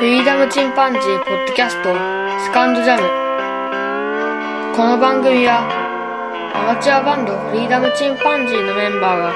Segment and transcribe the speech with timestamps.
[0.00, 3.02] フリーダムチンパンジーポッドキャストセカンドジャム
[4.74, 5.60] この番組は
[6.54, 9.34] アマチュアバンドフリーダムチンパンジーのメンバーが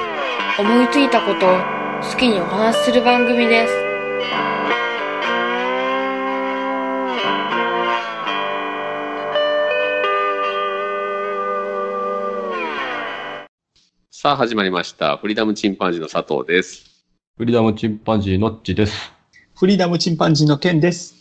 [0.57, 1.49] 思いついたことを
[2.01, 3.73] 好きにお話しする番組です
[14.09, 15.17] さあ始まりました。
[15.17, 17.05] フリーダムチンパンジーの佐藤です。
[17.37, 19.14] フリーダムチンパンジーのっちです。
[19.55, 21.15] フリーダムチンパンジーの件です。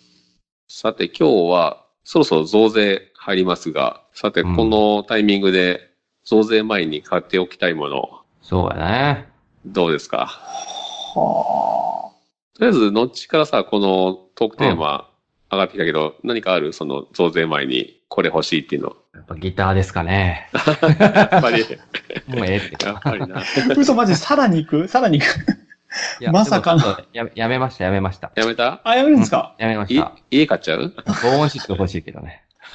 [0.69, 5.91] さて今日はそろそろ増税入りますが、さてうんこのタイミングで
[6.25, 9.29] 増税前に買っておきたいもの、そうやね。
[9.67, 10.27] どうですか？
[11.15, 12.13] は
[12.55, 15.09] とりあえず、のっちからさ、このトークテーマ
[15.51, 16.73] 上がってきたけど、何かある？
[16.73, 18.97] その増税前にこれ欲しいっていうの。
[19.15, 20.51] やっぱギターですかね。
[20.99, 21.65] やっぱり、
[22.29, 22.85] もうええって。
[22.85, 23.39] やっぱりな。
[23.41, 23.43] あ。
[23.77, 24.89] 嘘マジさらに行く？
[24.89, 25.54] さらに行く？
[26.21, 28.33] いやまさかのでもちょっとやめやめました、やめました。
[28.35, 28.81] やめた？
[28.85, 30.13] あ、やめるんですか、いやめました。
[30.31, 30.93] 家買っちゃう？
[31.23, 32.43] 防音室欲しいけどね。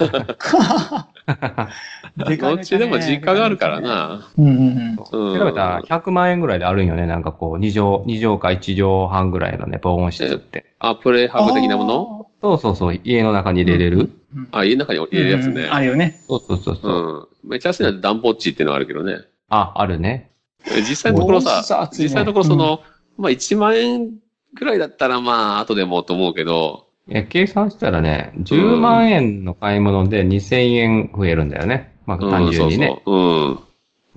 [2.16, 3.80] でかいどっちでも実家があるから。
[3.80, 4.28] な。
[4.38, 4.96] うんうんうん。
[5.32, 7.06] うん調べたら100万円ぐらいであるんよね。
[7.06, 10.74] なんかこう、2畳、2畳か1畳半ぐらいのね、防音室って。
[10.78, 12.26] あ、プレイハブ的なもの？
[12.40, 14.10] そうそうそう、家の中に入れれる。
[14.52, 15.68] あ、家の中に入れるやつね。
[15.70, 16.20] あるよね。
[16.26, 17.28] そうそうそうそう。
[17.44, 17.50] うん。
[17.50, 19.18] めっちゃ安いのはダンボッチっていうのがあるけどね。
[19.50, 20.30] あ、あるね。
[20.70, 22.80] え実際のところさ大き、さ熱いね実際のところその、
[23.20, 24.10] まあ1万円
[24.54, 31.92] ぐらいだったらまあ後でもと思うけど、え、計算したらね、10万円の買い物で2000円増えるんだよね。
[32.06, 32.86] まあうん、単純にね。
[32.86, 33.60] そうそう。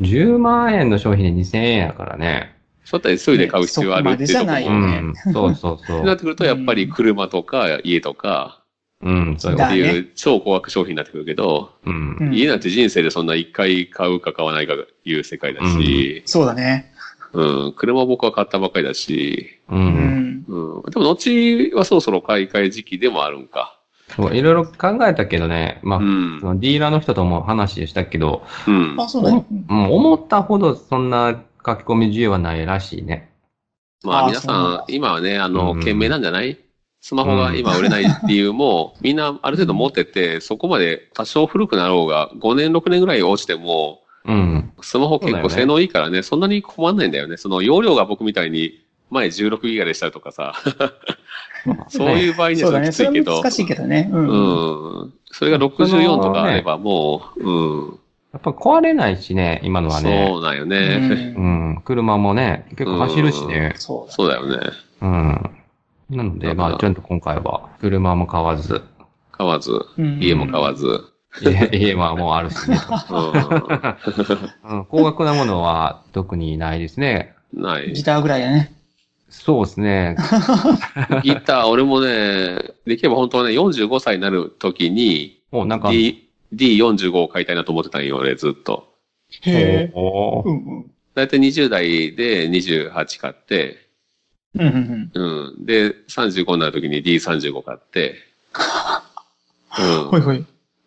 [0.01, 0.05] うん。
[0.05, 2.55] 10万円の商品で2000円やからね。
[2.85, 5.33] そうだったら急いで買う必要あるっていうところねそこまでじゃないよねうん。
[5.33, 6.17] そうそうそってなっう。
[6.17, 8.61] てくると、やっぱり車とか家とか、
[9.01, 12.23] うん、そういうだっていう超高額商品になってくるけど、うんう。
[12.29, 16.92] ん家なんて人生でそんな一回買うか買わないかいう世界だし、そうだね。
[17.33, 19.75] うん、車も僕は買ったばっかりだし、う。
[19.75, 20.45] うんん。
[20.47, 23.79] うん、でも後はそろそろ買い替え時期でもあるんか。
[24.16, 26.47] そう、いろいろ考えたけどね、まあ、うんそ。
[26.47, 28.95] のディーラーの人とも話したけど、うん。
[28.99, 29.45] あ、そうだね。
[29.69, 33.31] うん、思ったほどそんな書き込み自由はないらしいね。
[34.03, 36.59] まああ皆さん今はね、あの、うん懸命なんじゃない？
[36.99, 44.73] スマホが今売れない理由も、みんなある程度持ってて、そこまで多少古くなろうが、5年、6年ぐらい落ちても、うん。
[44.81, 47.38] スマホ結構性能いいからね、そんなに困んないんだよね。
[47.38, 48.79] その容量が僕みたいに、
[49.09, 50.56] 前16ギガでしたとかさ、
[51.88, 52.11] そうう。
[52.11, 54.09] いう場合にはきついけど、れは難しいけどね。
[54.11, 54.17] う。
[54.17, 55.13] うんん。
[55.31, 58.00] それが64とかあればもう、うん。
[58.34, 60.25] やっぱ壊れないしね、今のはね。
[60.28, 61.35] そうだようね。
[61.38, 61.81] うんん。
[61.85, 63.73] 車もね、結構走るしね。
[63.75, 64.13] そうだ。
[64.13, 64.57] そうだよね。
[65.01, 65.51] うん。
[66.09, 68.81] なので、まあ、ちゃんと今回は、車も買わず、
[69.31, 71.12] 買わず、うん家も買わず。
[71.41, 72.77] 家家はもうあるしね。
[73.09, 77.33] ううん、高額なものは特にないですね。
[77.55, 77.61] ん。
[77.61, 78.03] ないギ。
[78.03, 78.73] ターぐらいだね。
[79.29, 80.16] そうですね。
[81.23, 88.93] ギター、俺もね、できれば本当はね、45歳になる時に、もうなんか、D、D45 を買いたいなと思ってたんよ、俺ずっと。
[89.41, 89.93] へえ。
[91.16, 93.88] だいたい20代で28買って、
[94.55, 95.66] うんうんうん。
[95.66, 98.16] で、35になる時に D35 買って、
[99.79, 100.03] うん。
[100.03, 100.09] うん。
[100.09, 100.45] ほいほい。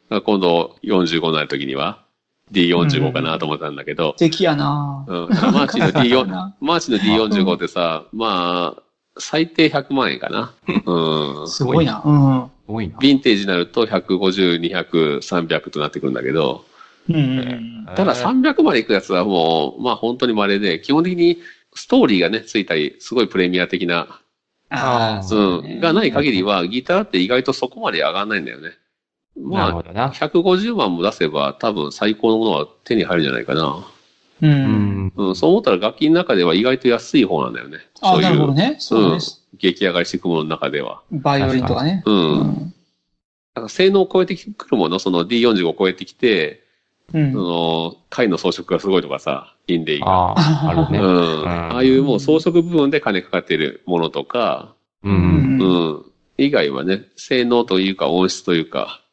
[0.08, 2.04] 今度45になる時には
[2.52, 5.28] D45 かなと思ったんだけど、素敵やなうん。
[5.52, 8.82] マーチンの D4、なマーチンの D45 ってさ、まあ、
[9.18, 10.52] 最低100万円かな。
[10.84, 11.48] うん。
[11.48, 12.02] すごいな。
[12.04, 12.50] うん。
[12.68, 12.96] 多いな。
[12.98, 16.64] ヴィンテージになると150、200、300となってくるんだけど、
[17.08, 21.38] うんうんただ300までいくやつはもう、まあ本当に稀で、基本的に
[21.74, 24.20] ストーリーがね、ついたり、すごいプレミア的な、
[24.70, 28.70] ああ、うん、がない限りは、ギターって意外とそこまで上がんないんだよね。
[29.38, 30.10] まあ、なるほどな。
[30.10, 33.86] 150万も出せば多分最高のものは手に入るんじゃないかな。
[34.42, 34.46] う。
[34.46, 35.12] うんん。
[35.16, 37.78] うん、そう思ったら楽器の中では意外と安い方なんだよね。
[38.00, 38.76] ああ、そういう、なるほどね。
[38.78, 39.42] そうです。
[39.58, 41.02] 激上がりしていくものの中では。
[41.10, 42.02] バイオリンとかね。
[42.06, 42.40] うん。
[42.40, 42.74] うん。
[43.54, 46.62] だから性能を超えてくるもの、その D45 を超えてきて、
[47.14, 47.38] うんそ。
[47.38, 50.06] の、貝の装飾がすごいとかさ、インディが。
[50.06, 50.98] ああ、あるうね。
[50.98, 51.48] ん。
[51.48, 54.74] ああいうもう装飾部分で金かかっているものとか、
[55.04, 55.08] う。
[55.08, 56.04] うんんうん。
[56.38, 59.05] 以外はね、性能というか音質というか、うん。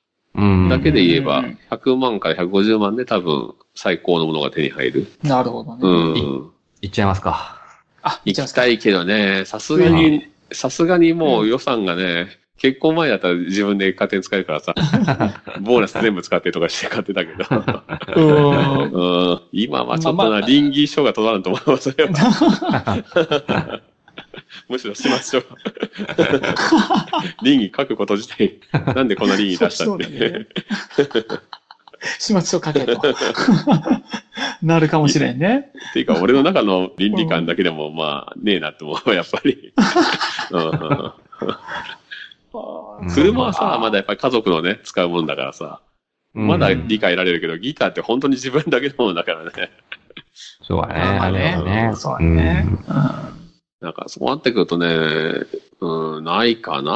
[0.69, 5.07] だけで言えばうん、100万から150万で多分最高のものが手に入る。
[5.23, 6.21] なるほどうね。
[6.21, 6.51] ん。
[6.81, 7.61] いっちゃいますか。
[8.01, 12.27] あ、行きたいけどね、さすがに、さすがにもう予算がね、
[12.57, 14.73] 結婚前だったら自分で家庭使えるからさ、
[15.61, 17.45] ボーナス全部使ってとかして買ってたけど、
[18.15, 18.91] うん。
[18.91, 23.81] うん、今はちょっとな、まあまあ倫理書が取らんと思います、それは。
[24.69, 25.45] むしろしましょう。
[27.43, 28.59] 倫理書くこと自体、
[28.95, 30.07] なんでこんな倫理出したって。
[30.07, 30.47] ね。
[32.19, 33.01] 始末書書けと。
[34.61, 35.71] なるかもしれんね。
[35.91, 39.73] っていうか、俺の中の倫理観だけでも、まあ、ねえなって思う、やっぱり。
[40.51, 41.13] うんうんうん
[43.09, 45.81] 車はさ、まだやっぱり家族のね、使うもんだからさ、
[46.33, 49.71] まだ理解得られるけど、ギターって本当に自分だけのものだからね。
[50.61, 50.93] そうだね。
[50.93, 52.65] まあねねそうだね。
[52.87, 53.42] なん
[53.91, 54.87] か、そうなってくるとね、
[55.81, 56.91] うん、ないかな。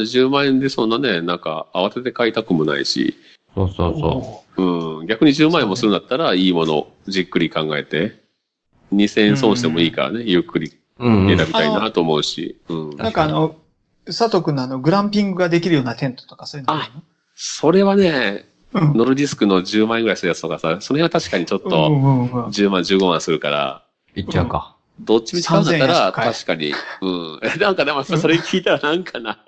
[0.00, 3.14] 10万円でそんなね、なんか、慌てて買いたくもないし、
[3.54, 8.20] そうそうそうん、逆に10万円もするんだったら、いいものをじっくり考えて、
[8.92, 11.06] 2000円損してもいいからね、ゆっくりう。
[11.06, 11.36] うんうん。
[11.36, 12.96] 選びたいなと思うし、うん。
[12.96, 13.56] なんかあの、
[14.06, 16.92] 佐藤くんのあの、グランピングができるようなテントとかそういうのある
[17.34, 23.84] それはね、のうんノルディスクの10万円ぐらいするやつとかさ、その辺は確かにちょっうんとうんうんうん10万、15万するから、
[24.14, 24.71] いっちゃうか。
[25.00, 26.72] どっちみち買うんだった3000円ら、確かに。
[27.00, 27.40] うん。
[27.60, 29.38] なんかでも、それ聞いたらなんかな。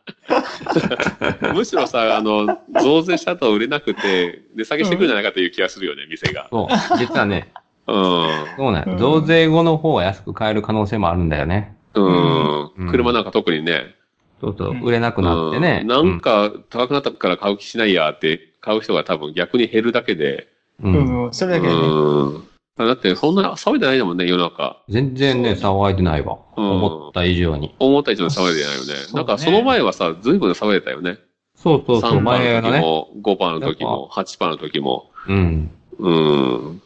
[1.55, 6.49] むしろさ、あの、増税した後売れなくて、値下げしてくるんじゃないかという気がするよね、店が。
[6.51, 6.99] そう。
[6.99, 7.53] 実はね、
[7.87, 8.29] うん。
[8.57, 8.99] そうねうん。
[8.99, 11.77] 増税後の方が安く買える可能性もあるんだよね。
[11.95, 12.71] うん。
[12.77, 13.95] うん車なんか特にね。
[14.41, 14.75] そうそうう。
[14.75, 15.81] ん売れなくなってね。
[15.83, 20.49] うんなんか高くなったから買う気しないやって買う人が多分逆に減るだけで。
[20.83, 21.29] うん。
[21.33, 21.81] それだけでね。
[21.81, 22.45] うん。
[22.77, 24.83] だってそんな騒いでないんだもんね、世の中。
[24.89, 26.39] 全然ね、騒いでないわ。
[26.57, 27.75] うん思った以上に。
[27.79, 28.87] 思った以上に騒いでないよね。
[28.87, 31.19] そうねなんかその前はさ、随分騒いでたよね。
[31.55, 32.11] そうそうそう。
[32.11, 35.11] 3パー前の時も、5パーの時も、8パーの時も。
[35.29, 35.71] うん。
[35.99, 36.83] うん。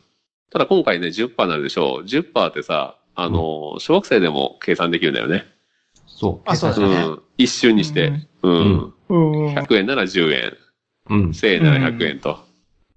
[0.50, 2.04] ただ今回ね、10パーになるでしょう。
[2.04, 5.46] 10パーってさ、あの、小学生でも計算できるんだよね。
[6.06, 6.50] そう。
[6.50, 7.22] あそうだねうん。
[7.38, 8.12] 一瞬にして。
[8.42, 8.52] うん。
[8.52, 9.54] うんうんうん。
[9.54, 10.56] 100円なら10円。
[11.08, 11.28] うん。
[11.30, 12.38] 1000円なら100円と。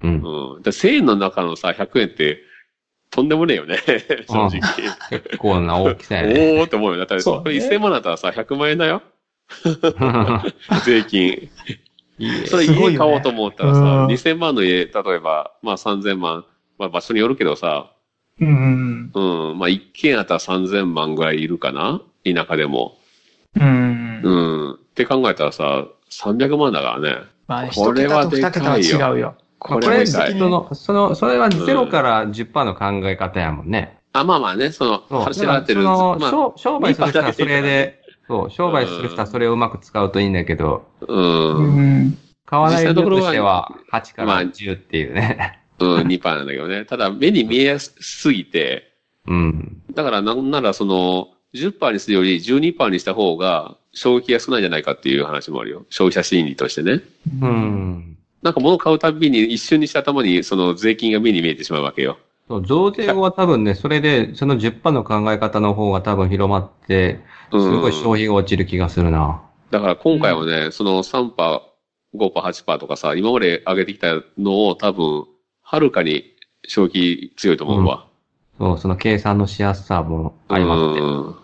[0.04, 0.56] うん。
[0.56, 0.62] うん。
[0.62, 2.51] で1000円の中のさ、100円って、
[3.12, 3.78] とんでもねえよね。
[4.28, 4.62] 正直。
[5.10, 6.60] 結構な大きさやね。
[6.60, 7.06] おーって思うよ。
[7.06, 9.04] だって、これ1000万だったらさ、100万円だよ。
[10.86, 11.50] 税金。
[12.18, 16.46] いいねそれ家買おうと思ったらさ、うん2000万の家、例えば、まあ3000万、
[16.78, 17.92] まあ場所によるけどさ、
[18.40, 19.50] うんうん。
[19.50, 22.02] うん、まあ一軒あったら3000万ぐらいいるかな？
[22.24, 22.98] 田舎でも。
[23.60, 24.22] うん。
[24.24, 24.74] うん。
[24.74, 27.18] って考えたらさ、300万だからね。
[27.48, 29.36] まあ、これは一桁と二桁は違うよ。
[29.64, 30.08] これ。
[30.08, 34.00] その、その、それは0から10%の考え方やもんね。
[34.12, 35.22] あ、まあまあね、その、そう。
[35.22, 35.84] 話が合ってる。
[35.84, 41.76] その、まあ、商商売する人はそれで、そう、商売する人はそれをうまく使うといいんだけど、うん。
[41.76, 42.18] うん。
[42.46, 45.60] 買わない人としては8かまあら10っていうね。
[45.80, 46.86] うん、2%なんだけどね。
[46.90, 48.94] ただ、目に見えやすぎて、
[49.28, 49.82] うん。
[49.94, 55.86] だからなんならその、10%にするより12%にした方が、衝撃が少ないんじゃないかっていう話もあるよ。
[55.90, 57.02] 消費者心理としてね。
[57.42, 57.46] う。
[57.46, 58.11] ん。
[58.42, 62.18] なんか物を買うたびに一瞬にして頭にその税金が目に見えてしまうわけよ。
[62.48, 67.20] そう、増税後は多分ね、それで、その10%の考え方の方が多分広まって、
[67.52, 67.82] すうん。
[67.82, 69.42] ごい消費が落ちる気がするな。
[69.70, 71.32] だから今回もね、その3%、
[72.14, 75.26] 5%、8%とかさ、今まで上げてきたのを多分、
[75.62, 76.36] はるかに
[76.68, 78.06] 消費強いと思うわ。
[78.58, 81.00] そう、その計算のしやすさも相まって。
[81.00, 81.36] うん。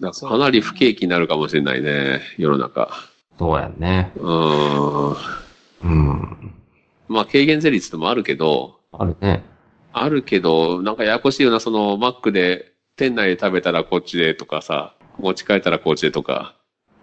[0.00, 2.90] だからかなり不景気になるかもしれないね、世の中。
[3.38, 4.12] そうやね。
[4.16, 5.16] うん。
[5.82, 6.54] うん。
[7.08, 9.42] まあ、軽減税率でもあるけど、あるね。
[9.92, 16.56] あるけど、なんかややこしいような、その、マックで、店内で食べたらこっちでとかさ、持ち帰ったらこっちでとか。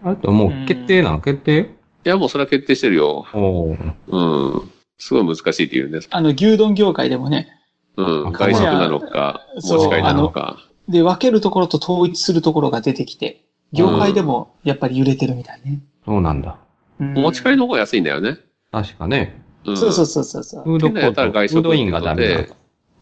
[0.04, 1.60] あともう決定なの決定？
[2.06, 3.26] いや、もうそれは決定してるよ。
[3.34, 4.72] おーうん。
[4.98, 6.08] すごい難しいって言うんです。
[6.12, 7.50] あの、牛丼業界でもね、
[7.98, 8.28] うん。
[8.28, 10.58] あ外食なのか、持ち帰りなのか。
[10.88, 13.44] で、分けるところと統一するところが出てきて、
[13.74, 15.82] 業界でもやっぱり揺れてるみたいね。
[16.06, 16.58] そうなんだ。
[17.00, 18.38] うん持ち帰りの方が安いんだよね。
[18.72, 19.42] 確かね。
[19.66, 19.78] うん。
[19.78, 20.64] そうそうそうそうそう。
[20.64, 22.56] フードコ店内だったらート、外食フードインがダメなんだ。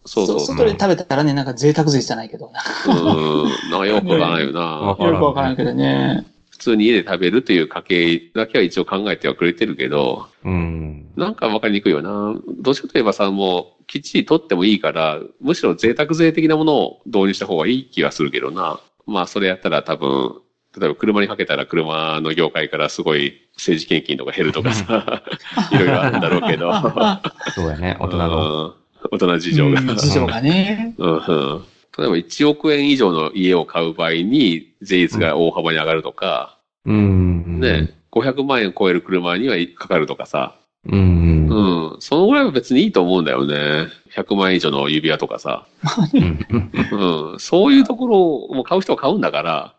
[0.04, 0.56] そうそうそう。
[0.56, 2.50] 外で食べたらね、なんか贅沢税じゃないけど、
[2.86, 3.70] うん。
[3.70, 4.96] なんかよくわからないよな。
[4.98, 6.26] よくわからんけどね。
[6.50, 11.06] 普通に家で食べるっていう家計だけは一応考えてはくれてるけど、うん。
[11.16, 12.34] なんかわかりにくいよな。
[12.58, 18.78] どっちかといえばさ、もう、きっちり取ってもいいから、むしろ贅沢税的なものを導入した方がいい気がするけどな。
[19.06, 20.34] まあ、それやったら多分、
[20.78, 25.22] 例えば車にかけたら車の業界からすごい政治献金とか減るとかさ、
[25.72, 26.72] いろいろあるんだろうけど。
[27.54, 27.96] そうやね。
[27.98, 28.64] 大人の。
[28.64, 29.80] うん大人事情が。
[29.80, 30.94] うん事情がね。
[30.98, 31.64] うんうん
[31.98, 37.60] 例えば1億円以上の家を買う場合に税率が大幅に上がるとか、うん。
[37.60, 40.54] ね、500万円超える車にはかかるとかさ、
[40.86, 41.48] うん。
[41.48, 41.96] ううん。
[41.96, 43.88] ん、そのぐらいは別にいいと思うんだよね。
[44.14, 45.66] 100万円以上の指輪とかさ、
[46.14, 47.32] うん。
[47.32, 49.74] うん、そういうところをもう買う人は買うんだから、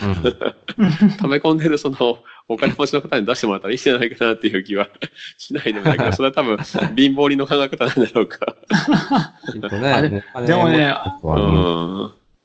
[0.00, 2.18] 溜め込んでるその
[2.48, 4.88] お金持ちの方に出してもらったらいいんじゃないかなっていう気は
[5.38, 6.56] しないでもないけど、それは多分
[6.96, 8.56] 貧乏人の考え方なんだろうか。
[10.46, 10.94] でもね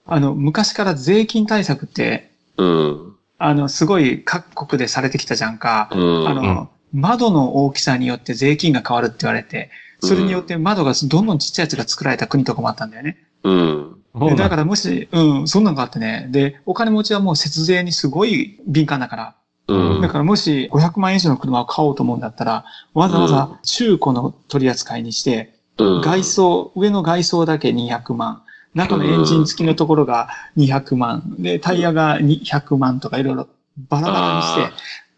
[0.09, 5.89] あの、昔から税金対策って、うん、あの、すごい各国でされてきたじゃんか。
[5.91, 6.27] うん。
[6.27, 13.17] あの、窓の大きさによって税金が変わるって言われて、それによって窓がどんどんちっちゃいやつが作られた国とかもあったんだよね。
[13.43, 13.96] うん。
[14.35, 16.27] だからもし、うん、そんなのがあってね。
[16.31, 19.35] で、お金持ちはもう節税にすごい敏感だから、
[19.67, 20.01] うん。
[20.01, 26.01] だからもし500万円以上の車を買おうと思うんだったら、わざわざ中古の取り扱いにして、うん。
[26.01, 33.47] 外装、上の外装だけ200万、中のエンジン付きのところが200万、で、タイヤが200万とかいろいろ
[33.89, 34.61] バラバラにして。
[34.61, 34.71] あ、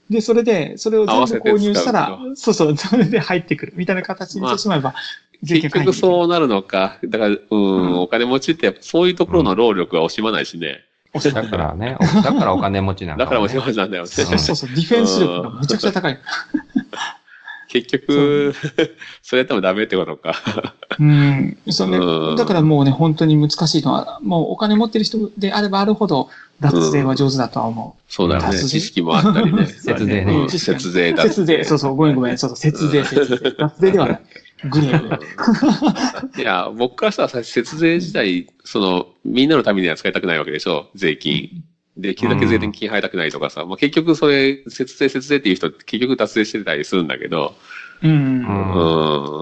[0.10, 3.74] で、それで、それを全部購入したらそうそう、それで入ってくる。
[3.76, 7.00] みたいな形にしてしまえば、税金結局そうなるのか。
[7.04, 10.86] だから、うん、うんお金持ちってそういうところの労力は惜しまないしね。
[11.14, 14.10] だからね、だからお金持ちなんだからも惜しまなんだよね。
[14.10, 16.20] そうそうそう、ディフェンス力がむちゃくちゃ高い。
[17.70, 18.54] 結局、
[19.22, 20.34] それやってもダメってことか。
[21.00, 21.58] うん。
[21.70, 26.30] それうんだからもうね、本当に難しいのは、もうお金持ってる人であればあるほど、
[26.60, 28.48] 脱税は上手だとは思そうだよね。
[28.48, 29.66] 脱税知識もあったりね。
[29.86, 31.16] 節税ねうん節税う。
[31.16, 31.24] だ。
[31.24, 33.52] 節税、そうそう、ごめんごめん、そうそう、節税、節税。
[33.58, 34.22] 脱税ではない。
[34.70, 36.42] グレーグレー。
[36.42, 40.90] いや、僕からしたらさ、節税自体、その、みんなのためには使いたくないわけでしょ？
[40.96, 41.64] 税金。
[41.98, 47.56] できるだけ税金払いたくないとかさ、まあ結局それ、節税節税っていう人って結局脱税してたりするんだけど、
[48.02, 48.12] うん。
[48.12, 48.14] う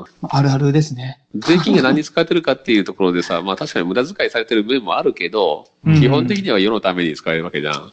[0.01, 0.05] ん。
[0.29, 1.19] あるあるですね。
[1.35, 7.91] 税金が何に使われてるかっていうところでさ、まあ確かに無駄遣いされてる面もあるけど、うん基本的には世のために使えるわけじゃん。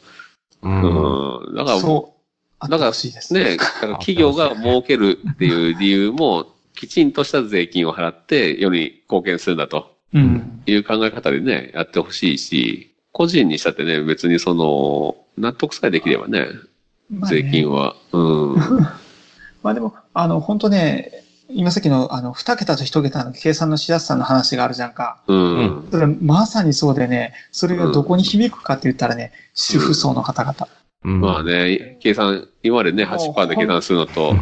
[0.62, 0.68] う。
[0.68, 1.54] うんん。
[1.54, 2.14] だから、そ
[2.62, 2.68] う。
[2.70, 3.34] だからほしいです。
[3.34, 10.62] ね、だから企業が儲けるっていう理由も、きちんとした税金を払って世に貢献するんだとうん。
[10.66, 16.46] いう考え方でね、やってほしいし、個人にしたってね、別にその、納得さえできればね、
[17.10, 17.96] まあね税金は。
[18.12, 18.18] う
[18.52, 18.56] ん。
[19.62, 21.10] まあでも、あの、本当ね、
[21.50, 25.20] 今さっきの、あの、二桁と一桁の計算のしやすさの話があるじゃんか。
[25.26, 25.88] うん。
[25.90, 30.68] それまさにそうでね、それがどこに響くかって言ったらね、主婦層の方々。
[31.04, 34.34] うんまあね、計算、今までね、8%で計算するのと、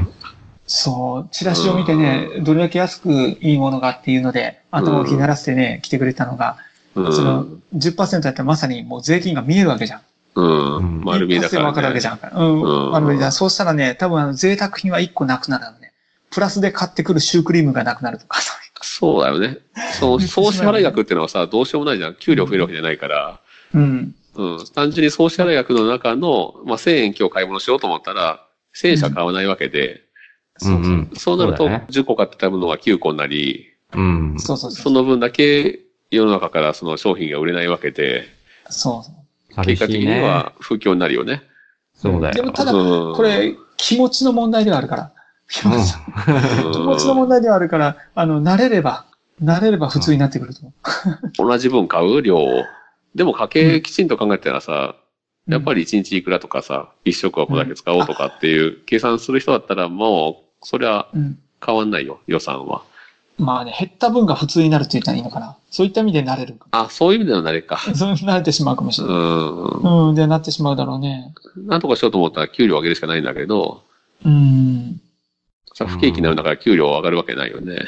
[0.66, 6.57] そう、チラシを見てね、どれだけ安くいいものがっていうので、頭をひならせてね、来てくれたのが、
[6.95, 7.12] うん。
[7.12, 10.00] その10%やったらまさにもう税金が見えるわけじゃん。
[10.35, 11.04] うん。
[11.04, 11.66] 丸見えだから、ね。
[11.69, 12.19] わかるわけじゃん。
[12.35, 12.62] うん。
[12.62, 13.33] うん丸見えだ。
[13.33, 15.92] そうしたらね、多分あの贅沢品は1個なくなるのね。
[16.31, 19.59] プラスで買ってくるシュークリームがなくなるとか、そ うそうだよね。
[19.99, 22.14] その、総支払い額っていうのはさ、どうしようもないじゃん。
[22.14, 23.40] 給料増えるわけじゃないから。
[23.75, 24.14] うん。
[24.35, 24.64] うん。
[24.75, 30.02] 単純に総支払い額の中の、まあ、1000円今日買い物しようと思ったら、1000円しか買わないわけで、
[30.61, 31.11] うんうん。
[31.14, 34.35] そうなると、ね10個買ってたものが9個になり、うん。
[34.38, 34.82] そうそうそ。
[34.82, 35.80] そうの分だけ
[36.11, 38.25] 世の中からその商品が売れないわけで、
[38.68, 39.54] そうそう。
[39.54, 40.21] 寂結果的に。
[40.21, 41.42] は不況になるよね。
[41.94, 42.35] そうだよ。
[42.35, 45.12] でもただ、うんこれ、気持ちの問題ではあるから。
[45.49, 45.94] 気持ち
[46.64, 49.06] うん 気持ちの問題ではあるから、あの、慣れれば、
[49.42, 50.73] 慣れれば普通になってくると思
[51.50, 52.64] 同じ分買う量を。
[53.14, 55.01] でも家計きちんと考えてたらさ、う。
[55.49, 61.38] やっぱり1日いくらとかさ、1食はこれだけ使おうとかっていう計算する人だったらもう、そりゃうん、うん。
[61.64, 62.82] 変わんないよ、予算は。
[63.38, 65.56] まあね、減った分が普通になるって言ったらいいのかな。
[65.70, 66.56] そういった意味で慣れる。
[66.72, 67.78] あ、そういう意味での慣れか。
[67.94, 69.18] そう慣れてしまうかもしれうない。
[69.18, 70.08] ん。
[70.08, 71.32] うん、で、なってしまうだろうね。
[71.56, 73.82] なんとかしようと思ったら給料上げるしかないんだけど、
[74.25, 75.00] うん。
[75.75, 77.78] さ、不景気になるんだから給料上がるわけないよね。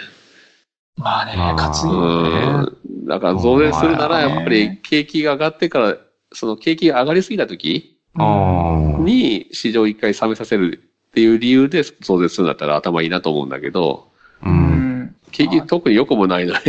[0.97, 1.93] まあねまあ、う活用。
[1.93, 2.77] ん。
[3.07, 5.97] だから増税するならやっぱり景気が上がってから、
[6.35, 9.01] その景気が上がりすぎた時ああ。
[9.01, 14.09] に市場を一回冷めさせるっていう理由で増税するんだったら頭いいなと思うんだけど、
[14.45, 14.49] う。
[14.49, 14.57] うん
[15.03, 15.17] ん。
[15.31, 16.61] 景気特に良くもないのに、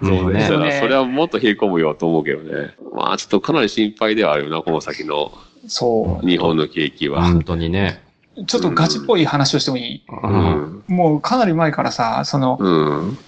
[0.00, 2.74] もうね増税したねらそれはもっと冷え込むよと思うけどね。
[2.94, 5.32] まあちょっとかなり心配ではあるよな、この先の
[5.66, 7.22] そ日本の景気は。
[7.24, 8.02] 本当にね。
[8.36, 8.44] う。
[8.44, 10.84] ちょっとガチっぽい話をしてもいい、ううん。
[10.88, 10.94] ん。
[10.94, 13.18] もうかなり前からさ、その、うん。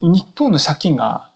[0.00, 1.32] 日本の借金が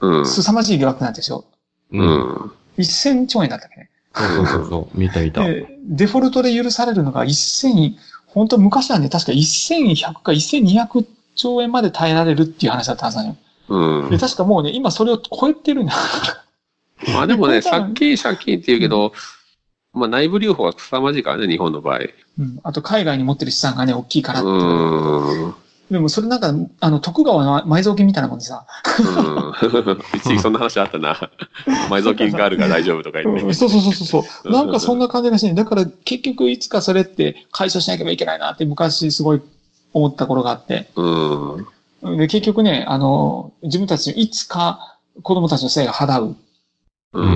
[0.00, 0.26] うん。
[0.26, 1.44] 凄まじい疑惑なんですよ。
[1.92, 2.06] ううん。
[2.06, 2.52] ん。
[2.78, 3.90] 1000兆円だったっけね。
[4.14, 4.98] そうそうそう。
[4.98, 5.42] 見た見た。
[5.42, 7.94] で、デフォルトで許されるのが1000、
[8.26, 13.36] 本当昔はね、確か1100か1200兆円まで耐えられるっていう話だったはずなのよ。
[13.68, 14.18] うんで、。
[14.18, 15.94] 確かもうね、今それを超えてるんだ。
[17.12, 19.12] まあでもね、 借金借金って言うけど、
[19.92, 22.00] まあ内部留保は凄まじいからね、日本の場合。
[22.38, 22.58] うん。
[22.62, 24.48] あと海外に持ってる資産がね、大きいからって。
[24.48, 24.52] う
[25.48, 25.54] ん。
[25.90, 28.66] でもそれなんか、あの、徳川の埋蔵金みたいなもんでさ。
[28.98, 29.52] うん。
[30.18, 31.14] 一時期そんな話あったな。
[31.88, 33.54] 埋蔵金があるから大丈夫とか言って。
[33.54, 34.52] そうそうそうそうそう。
[34.52, 39.42] なんかそんな感じがして、だから結局いつかそれって解消しなければいけないなって昔すごい
[39.92, 40.88] 思った頃があって。
[40.96, 42.16] うん。
[42.16, 46.36] で、結局ね、あの、自分たちいつか子供たちのせいが払う
[47.12, 47.26] う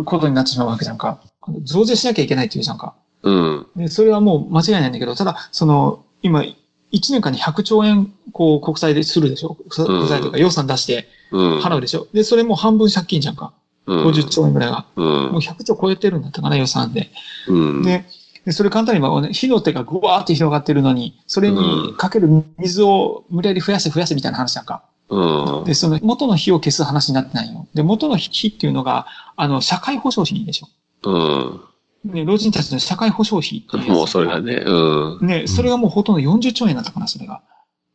[0.00, 0.04] ん。
[0.04, 1.20] ことになってしまうわけじゃんか。
[1.62, 2.94] 増税しなきゃいけないっていうじゃんか。
[3.22, 3.66] うん。
[3.76, 6.44] で、それはもう間違いないんだけど、ただ、その、今、
[6.92, 9.56] 1年間に100兆円、こう、国債でするでしょ？
[9.68, 11.58] 国債とか予算出してうん。
[11.60, 12.06] 払うでしょ？
[12.12, 13.52] で、それもう半分借金じゃんか。
[13.86, 14.06] うん。
[14.06, 14.86] 50兆円ぐらいが。
[14.96, 15.40] うんもう。
[15.40, 17.10] 100兆超えてるんだったかな、予算で。
[17.48, 17.82] うん。
[17.82, 18.04] で、
[18.44, 22.28] でそれ簡単に言えば、火の手がぐわーって広がってるのに、それにかける
[22.58, 24.82] 水を無理やり増やせ増やせみたいな話なんか。
[25.10, 25.64] うん。
[25.64, 27.66] で、その元の火を消す話になってないよ。
[27.74, 29.06] で、元の火っていうのが、
[29.36, 30.68] あの、社会保障費でしょ？
[31.10, 31.60] うん。
[32.04, 35.26] ね、老人たちの社会保障費もうそれがね、うん。
[35.26, 37.42] ね、それがもうほとんど40兆円だったかな、それが。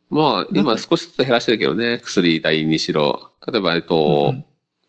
[0.09, 3.31] まあ、今少しずつ減らしてるけどね、薬代にしろ。
[3.51, 4.35] 例えば、えっと、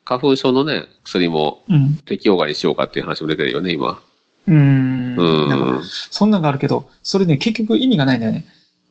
[0.04, 1.96] 花粉症のね、薬もうん。
[2.04, 4.00] 適用外にしようかっていう話も出てるよね、今。
[4.46, 5.16] うん。
[5.16, 5.49] ううん。
[5.49, 5.82] なん。
[5.85, 8.46] そんなんがあるけど、それね、結局意味がないんだよね。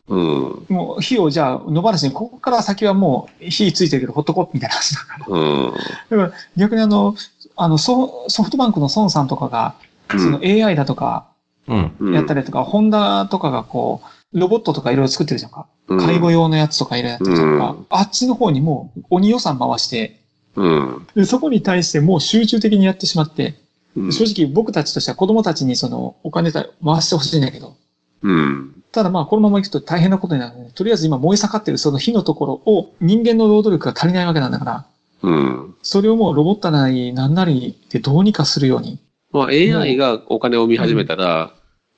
[0.07, 0.65] うん。
[0.69, 5.25] もう、火をじゃあ、野放しに、ここから先はもう、火ついてるけど、ほっとこみたいな話だから。
[5.27, 5.73] うん。
[6.09, 7.15] だから、逆にあの、
[7.55, 9.75] あの、ソソフトバンクの孫さんとかが、
[10.11, 11.27] その AI だとか、
[11.67, 14.01] やったりとか、ホンダとかがこ
[14.33, 15.67] う、ロボットとかいろいろ作ってるじゃんか。
[15.87, 17.69] うん介護用のやつとかいろいろやってるじゃんか。
[17.71, 20.19] うんあっちの方にもう鬼予算回して、
[20.55, 21.07] うん。
[21.15, 23.55] でそこに対してもう集中的にやってしまって、
[23.95, 24.11] うん。
[24.11, 27.75] 正直僕たちとしては子供たちにそのお金た回してほしいんだけど、
[28.23, 28.83] うん。
[28.91, 34.85] ただまあこのまま行くと大変なことになるので、とりあえず今燃え盛ってるその火のところを人間の労働力が足りないわけなんだから、
[35.21, 35.75] うん。
[35.83, 38.99] それをもうロボットなりなんなりでどうにかするように。
[39.35, 41.53] まあ AI がお金を見始めたら、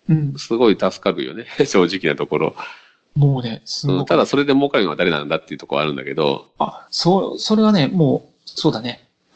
[0.10, 0.34] うん。
[0.38, 1.46] すごい助かるよね。
[1.66, 2.56] 正直なところ。
[3.16, 4.00] もうね、すごく。
[4.00, 6.48] うんただそれで儲かるのは誰なんだっていうところはあるんだけど。
[6.58, 9.08] あ、そう、それはね、もう、そうだね。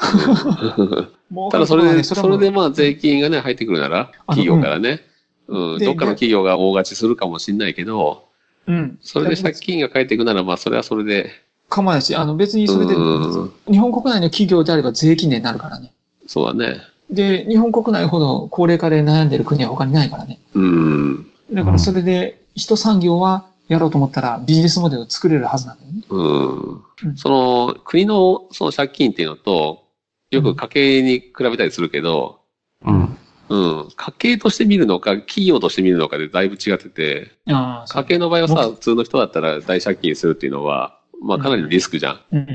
[1.52, 5.02] ただそれで、それでまあ税金がね、入ってくるなら、企業からね。
[5.48, 5.78] うん。
[5.78, 8.26] でどっかの企業が大勝ちするかもしれないけど、
[8.66, 8.98] うん。
[9.02, 11.30] それで借金が返ってくるなら、まあそれはそれで、
[11.70, 15.94] 構わないし、あの別にそれで、うん日本国内の企業であれば税金でになるからね。
[16.28, 16.82] そうだね。
[17.12, 20.40] で、日本国内ほど高齢化で悩んでる国は他にないからね。
[20.54, 21.32] うん。
[21.52, 26.02] だからそれで、一産業はやろうと思ったらビジネスモデルを作れるはずなんだよね。
[26.10, 26.82] うんうん
[27.16, 29.84] その、国のその借金っていうのと、
[30.30, 32.42] よく家計に比べたりするけど、
[32.86, 33.18] うん。
[33.50, 42.20] うん、家計として見るのか、企業として見るのかでだいぶ違ってて、あ家計の場合はさ、も普通の人だったら大借金するっていうのは、まあかなりのリスクじゃん。
[42.32, 42.48] うんうん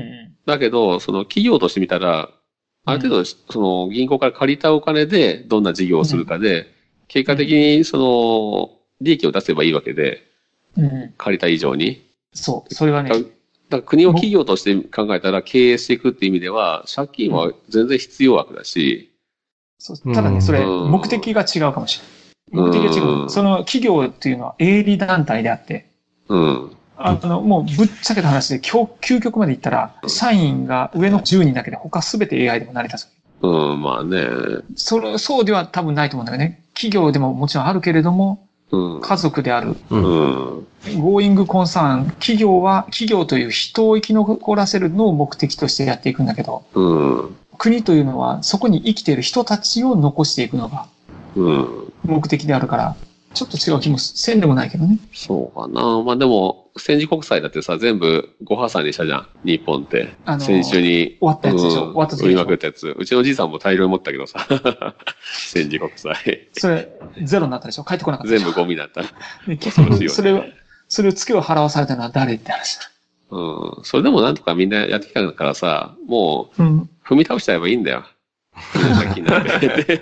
[0.47, 2.29] だけど、その企業として見たら、
[2.87, 6.73] ある程度、その銀行から借りたお金でどんな事業をするかで、
[7.07, 8.71] 結果的にその
[9.01, 10.23] 利益を出せばいいわけで。
[11.17, 12.05] 借りた以上に。
[12.33, 12.73] そう。
[12.73, 13.25] それはね、だか
[13.69, 19.11] ら国を企業として考えたら経営していくっていう意味では、借金は全然必要枠だし、
[19.79, 21.99] そうただね、それ、うん目的が違うかもし
[22.51, 22.71] れない。
[22.71, 23.29] 目的が違うんう。
[23.29, 25.89] その企業っていうのは営利団体であって、
[26.29, 26.76] うん。
[26.97, 33.09] あの、もうぶっちゃけた話で、究究極まで言ったら、社員が上の10人だけで他すべて AI でも成り立つ。
[33.41, 34.25] うん、まあね。
[34.75, 36.63] それ、そうでは多分ないと思うんだよね。
[36.73, 39.01] 企業でももちろんあるけれども、うん。
[39.01, 39.95] 家族である、う。
[39.95, 41.01] うんん。
[41.01, 47.35] ゴーイングコンサーン、企業は、企業という人を生き残らせるのを目的としてやっていくんだけど、うん。
[47.57, 50.87] 国というのは、そこに生きている人たちを残していくのが
[51.35, 51.93] うん。
[52.03, 52.95] 目的であるから、
[53.33, 54.99] ちょっと違う気もせんでもないけどね。
[55.13, 56.01] そうかな。
[56.03, 59.27] まあでも、戦時国債だってさ、全部ご破産にしたじゃん。
[59.43, 60.15] 日本って。
[60.25, 61.17] あの先週に。
[61.19, 61.85] 終わったやつでしょ？
[61.85, 62.95] うん終わった時売りまくったやつ。
[62.97, 64.45] うちのじいさんも大量に持ったけどさ。
[65.21, 66.15] 戦時国債。
[66.53, 66.89] それ、
[67.23, 67.83] ゼロになったでしょ？
[67.83, 69.01] 帰ってこなかった全部ゴミだった。
[69.47, 70.43] で結局、ねそれを、
[70.87, 72.83] それを月を払わされたのは誰って話だ。
[73.31, 73.83] うん。
[73.83, 78.05] それでもなんとかみんなやってきたからさ、もう踏み倒しちゃえばいいんだよ。
[78.73, 80.01] 借金なんて。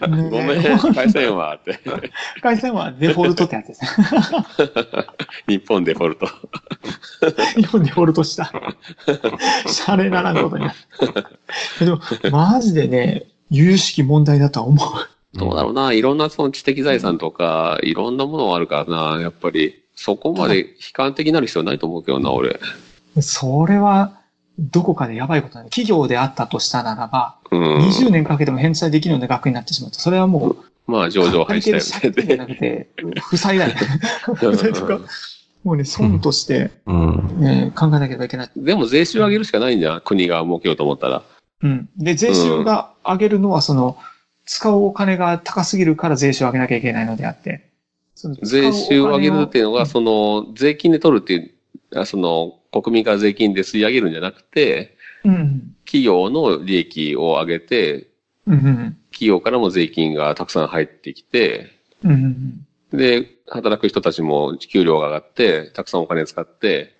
[0.00, 0.08] ご
[0.42, 1.78] めん、返せんわって。
[2.42, 4.06] 回線はデフォルトってやつですね。
[5.46, 6.26] 日本デフォルト。
[7.56, 8.50] 日本デフォルトした。
[9.66, 10.74] シャレならんことにな
[11.80, 11.84] る。
[11.84, 14.80] でも、マジでね、有識問題だとは思
[15.34, 15.92] どうだろうな。
[15.92, 19.20] いろんなその知的財産とか、いろんなものがあるからな。
[19.20, 22.58] やっぱり、そこまで悲観的になる必要ないと思うけどな、俺。
[23.16, 23.22] う。
[23.22, 24.19] それは、
[24.60, 25.70] どこかでやばいことなの。
[25.70, 27.78] 企業であったとしたならば、うん。
[27.78, 32.88] 20年かけても返済できるような額になってしまうと、それはもう、まあ、上場廃止だよ借金じゃなくて、
[33.22, 33.80] 負債だよね。
[34.34, 35.00] 負債とか、
[35.64, 37.40] もうね、損として、うん。
[37.40, 38.50] ね、考えなければいけない。
[38.56, 40.00] でも税収上げるしかないんじゃん。
[40.00, 41.22] 国が儲けようと思ったら。
[41.62, 41.88] うん。
[41.96, 43.96] で、税収が上げるのは、その、
[44.46, 47.70] 使うお金が高すぎるから税収を上げなきゃいけないのであって、
[48.42, 51.50] 税収を上げるっていうのが、使その、税金で取るっていう、
[52.00, 55.74] あその、国民から税金で吸い上げるんじゃなくて、うん。
[55.84, 58.08] 企業の利益を上げて、
[58.46, 61.72] うんうん企業からも税金がたくさん入ってきて、
[62.04, 62.64] うん。
[62.92, 66.96] で、働く人たちも給料が上がって、たくさんお金使って。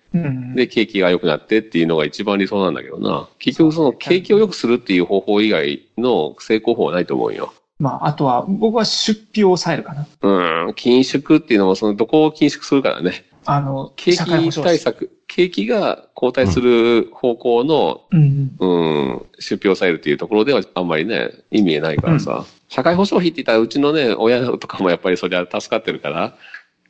[0.55, 3.29] で、景気が良くなってっていうのが一番理想なんだけどな。
[3.39, 7.53] 結局その景気を良くするっていう方法以外の成功法はないと思うよ。
[7.79, 10.07] まあ、あとは、僕は出費を抑えるかな。
[10.21, 13.25] うん、緊縮っていうのもそのどこを緊縮するからね。
[13.45, 14.61] あの、景気。
[14.61, 22.45] 対策、景気が後退する方向の、うんうん、出費を抑えるっていうところではあんまりね、意味ないからさ。
[22.69, 26.35] 社会保障費って言ったらうちのね、親とかもやっぱりそりゃ助かってるから、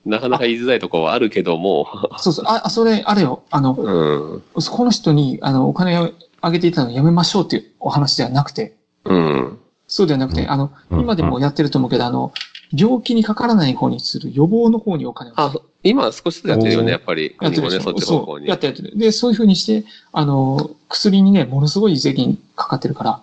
[0.06, 1.88] なかなか言いづらいところはあるけども、
[2.18, 2.46] そうそう。
[2.48, 3.44] あ、あそれ、あれよ。
[3.52, 6.12] あの、うん、この人に、あの、お金を
[6.42, 9.60] 挙げていたのをやめましょうっていうお話ではなくて、うん。
[9.88, 12.32] そうではなくて、あの、うん今でもやってると思うけど、あの、
[12.76, 17.36] 病気にかからない方にする予防の方にお金をあ、今少しずつやってるよね、やっぱり。
[17.42, 17.78] やってるでしょ？
[17.78, 18.56] ね、そっちの方向にそう、や。
[18.56, 18.98] ってるやってる。
[18.98, 23.22] で、そういう風にして、あの、薬にね、ものすごい税金かかってるから、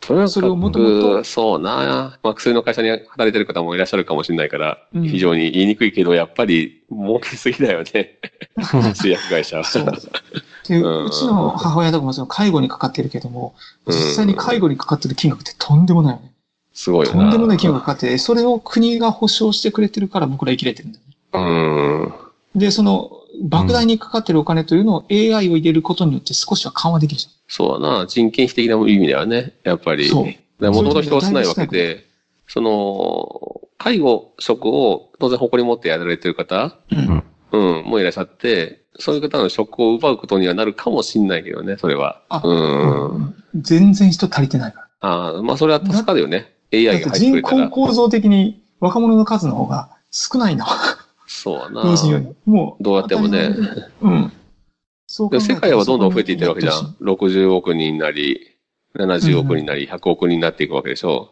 [0.00, 8.18] とにかそれをもともとく、そうな、まあ、薬の会社に働いてる方もいらっしゃるかもしれないから、うん非常に言いにくいけど、やっぱり儲けすぎだよね。
[8.94, 9.64] 製薬会社は。
[9.64, 9.84] そう。
[10.68, 13.54] で、うちの母親とかもその介護にかかってるけども、
[13.86, 16.30] うん実際に介護にかかってる金額ってとんでもないよね。
[16.72, 17.22] すごいよな。
[17.22, 21.15] とんでもない金額かかってて、それを国が保証してくれてるから僕ら生きれてるんだよね。
[21.40, 22.58] うん。
[22.58, 23.10] で、その、
[23.48, 28.06] 莫大にかかってるお金というのを AI を入れることによって少しは緩和できるじそうだな。
[28.06, 30.08] 人件費的な意味ではね、やっぱり。
[30.08, 32.06] そうもともと人が少ないわけで、
[32.48, 37.24] その、介護職を当然誇り持ってやられてる方、ゃん。
[37.52, 42.22] うん、もいらっしゃって、そういう方の職を奪うことにはなるかもしんないけどね、それは。
[42.30, 43.08] あうん。
[43.10, 43.34] うん。
[43.54, 44.88] 全然人足りてないから。
[45.00, 46.54] ああ、まあそれは助かるよね。
[46.72, 47.70] だ AI が入ってくれ人たら口。
[47.70, 50.66] 構造的に若者の数の方が少ないな。
[51.46, 51.84] そうやな。
[52.44, 52.82] もう。
[52.82, 53.54] どうやってもね。
[54.02, 54.32] うん。
[55.06, 56.96] そう世界はどんどん増えていってるわけじゃん。
[57.00, 58.40] 60億人になり、
[58.96, 61.30] 70億人になり、100億人になっていくわけでしょ。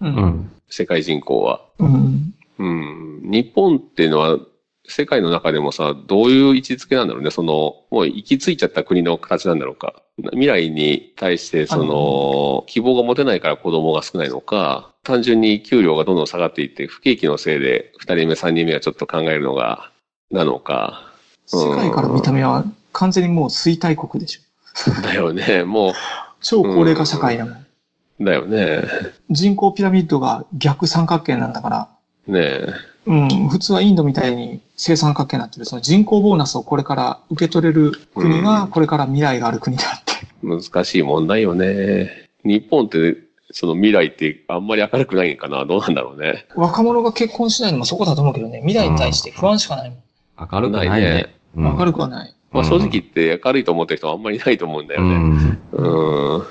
[0.00, 0.12] にう。
[0.12, 0.52] うんん。
[0.68, 1.64] 世界人口は。
[1.80, 2.34] うん。
[2.58, 3.20] うん。
[3.24, 4.38] 日本っていうのは、
[4.86, 7.32] 世界の中でもさ、どういう位置づけなんだろうね。
[7.32, 10.00] その、もう行き着いちゃった国の形なんだろうか。
[10.18, 19.90] 未来に対して、その、希望が持てないから子供が少ないのか、単純に給料がどんどん下がっていって、不景気のせいで、二人目、三人目はちょっと考えるのが、
[20.30, 21.12] なのか。
[21.46, 25.02] 世界から見た目は完全にもう衰退国でしょ。
[25.02, 25.64] だよね。
[25.64, 25.94] も
[26.40, 27.54] 超高齢化社会だもん。
[27.54, 28.82] う、だよね。
[29.30, 31.88] 人口ピラミッドが逆三角形なんだから、
[32.26, 32.66] ねえ。
[33.06, 40.05] うん、普通はインドみたいに正三角形になってる、その人口ボーナスをこれから受け取れる国が、これから未来がある国であって。
[40.42, 42.30] 難しい問題よね。
[42.44, 43.16] 日本って、
[43.52, 46.46] その未来ってあんまり明るくないんかなどうなんだろうね。
[46.56, 49.98] 若者が結婚しないのもそこだと思うけどね、未来に対して不安しかないもん。
[50.38, 51.26] 明るくないね。
[51.30, 52.34] うん明るくはない。
[52.52, 55.14] まあ正直言って明るいと思ってる人はあんまりいないと思うんだようね。
[55.14, 55.58] ん。
[55.72, 56.46] うん。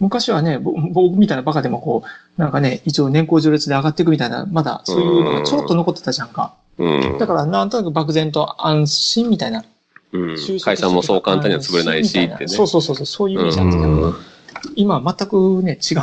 [0.00, 6.54] 昔はね、ぼ僕みたいなバカでもこう、なんかね、一応年功序列で上がっていくみたいな、まだそういうのがちょろっと残ってたじゃんか。
[6.78, 7.18] うん。
[7.18, 9.64] だからなんとなく漠然と安心みたいな。
[10.12, 12.48] うん会社もそう簡単には潰れないしってね。
[12.48, 14.16] そうそうそうそう、そういうイメージあったけど、うん
[14.74, 16.02] 今は全くね、違う。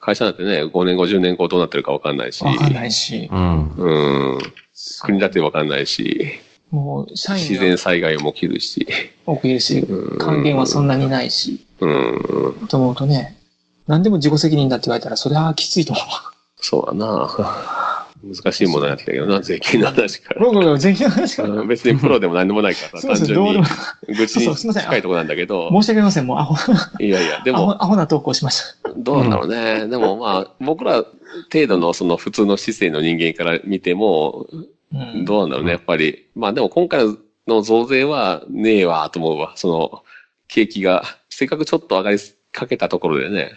[0.00, 2.44] 会社なんてね、5年後、10年後どうなってるかわかんないし。
[2.44, 3.28] わかんないし。
[3.32, 3.74] うん。
[3.76, 4.38] うん。
[5.02, 6.32] 国だってわかんないし、
[6.70, 8.86] もう、社員自が然災害も起きるし。
[9.24, 12.66] 多くいるし、うん還元はそんなにないし、うん。
[12.68, 13.36] と思うとね、
[13.86, 16.04] 何でも自己責任だって言われたら、それはきついと思う。
[16.60, 17.85] そうだな。
[18.34, 20.40] 難しいものになってきたけどな、税金の話から。
[20.44, 21.48] ごめんごめん、全然の話から。
[21.48, 23.62] うん別にプロでも何でもないから単純に。
[24.08, 26.56] 愚痴にそうそうすいません近いところなんだけど、申し訳ありません、もうアホ、
[27.00, 28.90] いやいや、でも、アホな投稿しました。
[28.96, 29.88] どうなんだろうね。
[29.88, 31.04] でもまあ、僕ら
[31.52, 34.46] 程度のその普通の姿勢の人間から見ても、
[34.92, 35.24] うん。
[35.24, 36.28] どうなんだろうね、やっぱり。
[36.34, 37.04] まあでも今回
[37.46, 39.52] の増税はねえわ、と思うわ。
[39.56, 40.02] その、
[40.48, 42.18] 景気が、せっかくちょっと上がり
[42.52, 43.50] かけたところでね。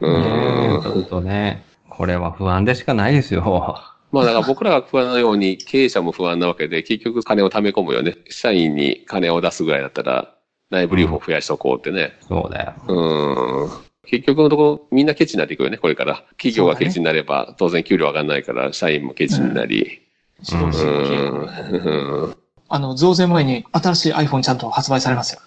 [0.00, 0.74] うねん。
[0.74, 1.64] えほんとね。
[1.88, 3.76] これは不安でしかないですよ。
[4.12, 8.16] まあだから僕らが不安なように経営者も不安なわけで、結局金を貯め込むよね。
[8.28, 10.34] 社員に金を出すぐらいだったら、
[10.70, 12.16] 内部留保を増やしとこうってね。
[12.28, 12.74] そうだよ。
[12.88, 13.70] うん。
[14.04, 16.24] 結局のところ、みんなケチになっていくよね、これから。
[16.32, 20.02] 企業がケチになれば、当然給料上がんないから、社員もケチになり。
[22.26, 22.36] う。
[22.68, 25.40] あの、増税前に新しい iPhone ちゃんと発売されますよ。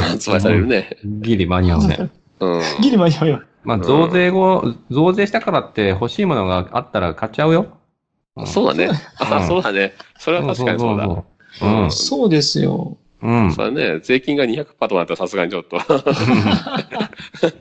[0.00, 0.96] 発売されるね。
[1.04, 2.10] ギリ間に合うね。
[2.40, 2.62] うん。
[2.80, 3.42] ギリ間に合うよ。
[3.64, 7.78] まあ、増税後、増税したからって欲しいものがあったら買っちゃうよ。
[8.42, 8.90] んそうだね。
[9.18, 9.94] あ、うんそうだね。
[10.18, 11.04] それは確かにそうだ。
[11.04, 12.96] そうそうそうそうですよ。
[13.22, 13.44] うん。
[13.44, 13.52] うん。
[13.54, 14.00] そうだね。
[14.00, 15.78] 税金が200%とかだったらさすがにちょっと。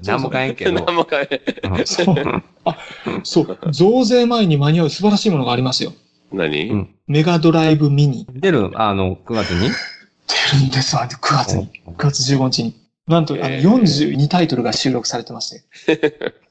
[0.03, 0.73] 何も買えんけど。
[0.85, 2.43] 何も買えうんそう。
[2.65, 2.77] あ、
[3.23, 3.57] そう。
[3.71, 5.93] 増税前に間に合う素晴らしいものがありますよ。
[6.31, 8.25] 何、うんメガドライブミニ。
[8.31, 9.69] 出る、あの、9月に？
[9.69, 11.69] 出るんですわ、9月に。
[11.85, 12.73] 9月15日に。
[13.07, 15.63] なんと、あの、えー42タイトルが収録されてまして。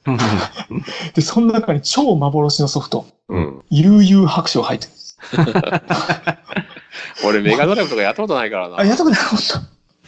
[1.15, 3.62] で、その中に超幻のソフト、うん。
[3.71, 5.19] イルユー白書入ってるんです。
[7.25, 8.79] 俺メガドライブとかやったことないからな。
[8.81, 9.45] あ、やったことない、ほんと。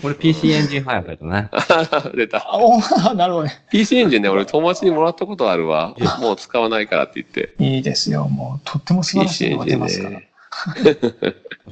[0.03, 1.49] 俺 PC エンジン早かったね。
[2.15, 2.39] 出た。
[2.39, 2.79] あ、お
[3.15, 3.65] なるほどね。
[3.71, 5.95] PC エンジンね、俺友達にもらったことあるわ。
[6.21, 7.55] もう使わないからって言って。
[7.59, 8.29] いいですよ。
[8.29, 10.11] もう、とっても素晴らしいのがエンジン出ますから。
[10.11, 10.29] ね。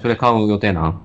[0.00, 1.00] それ買う予定なん？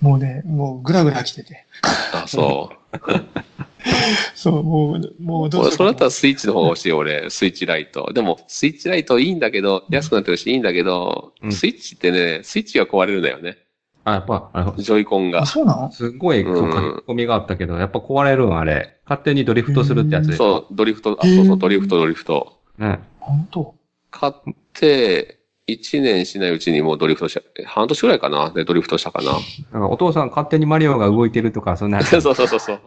[0.00, 1.64] もうね、もうぐらぐら来てて。
[2.12, 2.76] あ、そう。
[4.34, 7.28] そう、もう、もうどうそれだったらスイッチの方が欲しい、俺。
[7.30, 8.12] スイッチライト。
[8.12, 13.58] でも、スイッチライトいいんだけど、安くなってるしいいんだけど、うんスイッチってね、スイッチが壊れるんだよね。
[14.04, 15.46] あ、やっぱ、あの、ジョイコンがあ、。
[15.46, 15.90] そうなの？
[15.92, 18.96] すごいうん書き込みがあったけど、やっぱ壊れるん、あれ。
[19.04, 20.66] 勝手にドリフトするってやつでしょ？
[20.66, 22.58] そう、ドリフト、あ、そうそう、ドリフト、ドリフト。
[22.78, 23.00] ね。
[23.20, 23.74] 本当？
[24.10, 24.32] 買っ
[24.72, 29.32] て、1年しないうちにもうドリフトした、半年ぐらいかなで、ドリフトしたかな。
[29.70, 32.02] なんかお父さん勝手にマリオが動いてるとか、そんな。
[32.02, 32.80] そうそうそうそう。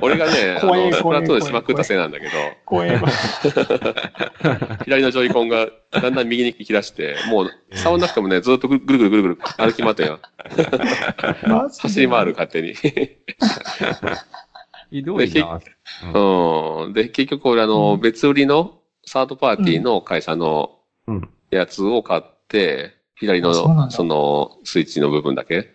[0.00, 2.32] 俺がね、 あ怖いの、スプ怖いラトゥーンしまくったせいなんだけど、
[2.64, 3.02] 怖えわ。
[4.84, 10.18] 左のジョイコンがだんだん右に行き出して、もう触んなくてもね、ずっとぐるぐるぐるぐる歩き回ったよ。
[11.80, 12.74] 走り回る、勝手に。
[14.90, 15.60] ひどいな。
[16.14, 16.92] うん。
[16.94, 20.72] で、結局俺あの、別売りのサードパーティーの会社の
[21.06, 21.30] うん。
[21.50, 23.54] やつを買って、左のあ
[23.90, 25.70] そそのスイッチの部分だけ。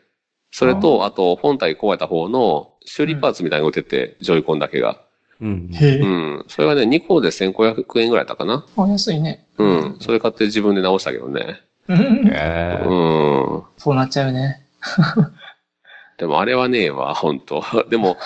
[0.52, 5.02] それと、あと本体壊れた方の修理パーツみたいなのが売ってて、ジョイコンだけが。
[5.40, 5.70] うん。
[5.74, 6.06] へえう。
[6.06, 6.46] ん。
[6.48, 8.66] それがね、2個で1500円ぐらいだったかな。
[8.78, 9.48] あ、安いね。
[9.58, 9.98] うん。
[10.00, 11.62] それ買って自分で直したけどね。
[11.88, 13.64] うん。
[13.78, 14.68] そうなっちゃうよね。
[16.18, 18.18] でもあれはねえわ、本当 でも、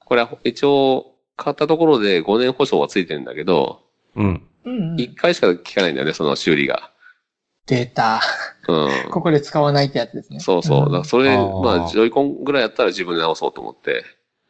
[0.00, 3.82] これは一応、買ったところで5年保証はついてるんだけど、
[4.16, 4.42] うん。
[4.64, 6.90] うん1回しか効かないんだよね、その修理が。
[7.66, 8.20] データ。
[8.68, 9.10] うん。
[9.10, 10.40] ここで使わないってやつですね。
[10.40, 10.84] そうそう。
[10.86, 14.04] だからそれ、あーまあ、ジョイコンぐらいやったら自分で直そうと思って。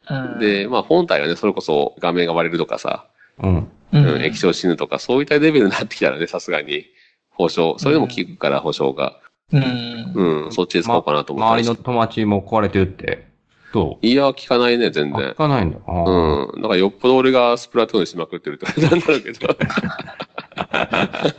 [0.09, 3.07] うんで、まあ、本体はね、それこそ画面が割れるとかさ、
[3.41, 3.55] うん。
[3.57, 6.85] ううんん、液晶死ぬとか、そういったレベルになってきたらね、さすがに、
[7.31, 9.19] 保証、それでも効くから、保証が。
[9.51, 10.11] うん。
[10.45, 13.27] うん、そっちで使おうかなと思って周りの友達も壊れてるって。
[13.73, 15.33] どいや、効かないね、全うあ、然聞。
[15.35, 15.77] かないんだ。
[15.87, 16.61] あーうん。
[16.61, 19.47] だからよっぽど俺がスプラトゥーンしまくってるって感じなんだろうけど。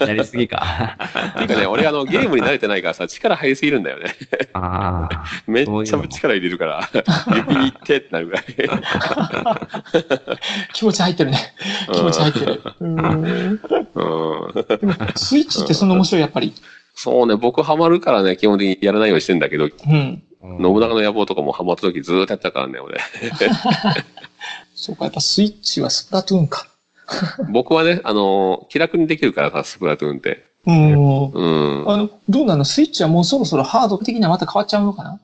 [0.01, 0.97] やりすぎか。
[1.37, 4.15] ていうかね、俺あの、ゲームに慣れてないからさ、力入りすぎるんだよね。
[4.53, 5.25] ああ。
[5.47, 6.89] めっちゃ力入れるから、
[7.51, 8.45] 指いってってなるぐらい。
[10.73, 11.55] 気持ち入ってるね。
[11.93, 12.63] 気持ち入ってる。
[12.81, 12.99] うん。
[12.99, 13.61] うん。
[15.15, 16.55] スイッチってそんな面白い、やっぱり。
[16.95, 20.23] そうね、僕ハマるからね、基本的にやらないようにしてんだけど、うん。
[20.43, 22.99] 信信長の野望とかもハマった時ずーっとやってたからね、俺。
[24.75, 26.69] そうか、やっぱスイッチはスプラトゥーンか。
[27.51, 30.45] 僕はね、あのー気楽にできるからさ、スプラトゥーンって。
[30.67, 31.31] うん。
[31.31, 31.91] うん。
[31.91, 32.65] あの、どうなの？
[32.65, 35.21] スイッチはもうそろそろハード的にはまた変わっちゃうのかな？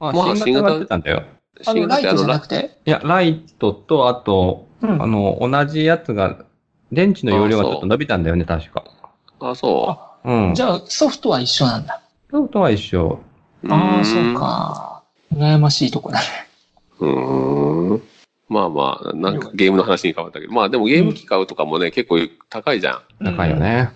[0.00, 1.22] あ、まあ新型がやってたんだよ。
[1.66, 6.44] あの、ライトじゃなラくていや、ライトと、あと、うんあの、同じやつが、
[6.92, 8.84] 電池の容量がちょっと伸びたんだよね、確か。
[9.40, 9.88] あ、そ
[10.24, 10.54] あ、うん。
[10.54, 12.00] じゃあ、ソフトは一緒なんだ。
[12.30, 13.20] そうとは一緒。
[13.62, 13.72] う。
[13.72, 14.34] ああ、んそう。
[14.34, 15.02] か。
[15.32, 16.24] 羨ましいとこだね。
[17.00, 18.02] うーん。
[18.48, 22.18] まあまあ、なんかゲームの話に変わったけど、まあでもゲーム機買うとかもね、結構
[22.50, 23.90] 高いじゃ高いよね。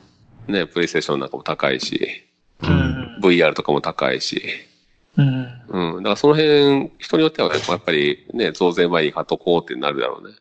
[0.49, 0.53] ん。
[0.53, 2.25] ね、プレイステーションなんかも高いし、
[2.63, 3.21] ううんん。
[3.23, 4.43] VR とかも高いし。
[5.17, 5.49] うん。
[5.69, 6.03] うん。
[6.03, 10.35] だからその辺、人によってはやっぱりね、増税前に買っとこうってなるだろうね。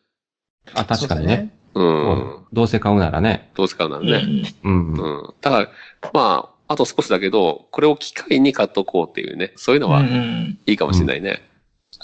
[0.74, 1.54] あ、確かにね。
[1.74, 1.82] う。
[1.82, 2.46] うんん。
[2.54, 3.52] どうせ買うならね。
[3.56, 4.42] どう使うならね。
[4.42, 4.54] ね。
[4.64, 4.94] うん。
[4.94, 5.34] ううんん。
[5.42, 9.94] だから、まあ、あと少しだけど、これを機会に買っとこうっていうね、そういうのうん。
[9.94, 10.58] はうん。
[10.66, 11.42] いいかもしれないね。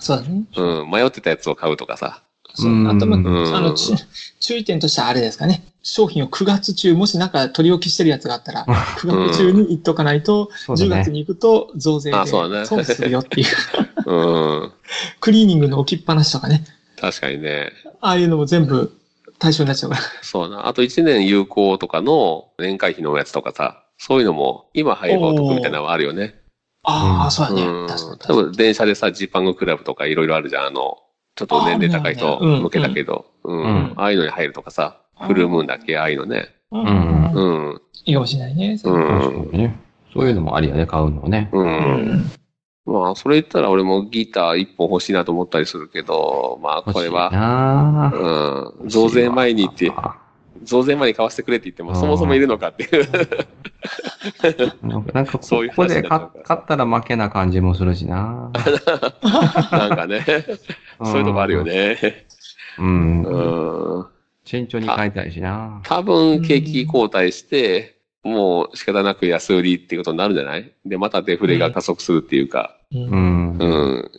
[0.03, 0.43] そうだね。
[0.57, 0.91] うん。
[0.91, 2.21] 迷ってたやつを買うとかさ。
[2.55, 3.95] そううんあと、まうんあの、ち
[4.39, 5.63] 注意点としてはあれですかね。
[5.81, 13.47] 商品を9月中、もしなんか取り置きしてるやつがあったら、9月中に言っとかないと、10そうだね月に行くと増税であそうだね損するよっていう。
[14.05, 14.71] うん。
[15.21, 16.65] クリーニングの置きっぱなしとかね。
[16.99, 17.71] 確かにね。
[18.01, 18.95] ああいうのも全部
[19.39, 20.01] 対象になっちゃうから。
[20.21, 20.67] そうだな。
[20.67, 26.42] あと1年有効とかの年会費のやつとかさ、そういうのも今入ればお得みたいなのはあるよね。
[26.83, 27.65] ああ、そうだね。
[27.65, 27.87] うん。
[27.87, 28.19] 確かに。
[28.19, 30.65] 多分電車でさ、ジーパングクラブとかいろいろあるじゃん。
[30.67, 30.97] あの、
[31.35, 33.25] ちょっと年齢高い人向けだけど。
[33.43, 33.61] うん。
[33.61, 35.97] うんああいうのに入るとかさ、フルムーンだっけ？
[35.97, 36.49] ああいうのね。
[36.71, 36.81] うん
[37.33, 37.41] う
[37.73, 37.81] ん。
[38.05, 38.79] いいかもしれないね。
[38.83, 39.79] うん。
[40.13, 41.49] そういうのもありやね、買うのね。
[41.53, 41.59] う。
[41.59, 42.31] うんん。
[42.85, 48.11] まあ、それ言ったら俺もギター一本欲しいなと思ったりするけど、まあ、これは、な
[48.81, 48.89] うん。
[48.89, 49.89] 増税前にって、
[50.63, 53.07] 増税前に買わせてくれって言っても、うんそもそもいるのかっていう。
[55.13, 58.51] なんか、そういうここで買話になったら負けな感じもするしな。
[59.71, 60.25] なんかね、
[61.03, 61.63] そういうとこあるよ。
[61.63, 62.25] ね。
[62.79, 63.23] うん。
[63.23, 64.05] うん。
[64.45, 65.81] 慎重に買いたいしな。
[65.83, 70.71] 多分、景気後退して、もう仕方なく安売りっていうことになるんじゃない？
[70.85, 72.97] で、またデフレが加速するっていうか、う。
[72.97, 73.57] うんん。
[73.59, 73.65] う